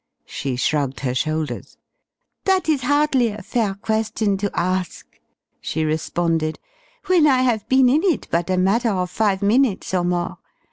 [0.25, 1.77] She shrugged her shoulders.
[2.45, 5.05] "That is hardly a fair question to ask!"
[5.61, 6.57] she responded,
[7.05, 10.39] "when I have been in it but a matter of five minutes or more.